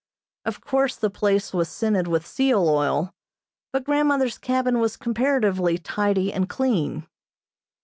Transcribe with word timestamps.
Of 0.45 0.61
course 0.61 0.95
the 0.95 1.11
place 1.11 1.53
was 1.53 1.69
scented 1.69 2.07
with 2.07 2.25
seal 2.25 2.67
oil, 2.67 3.13
but 3.71 3.83
grandmother's 3.83 4.39
cabin 4.39 4.79
was 4.79 4.97
comparatively 4.97 5.77
tidy 5.77 6.33
and 6.33 6.49
clean. 6.49 7.05